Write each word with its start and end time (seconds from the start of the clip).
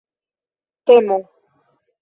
temo 0.85 1.17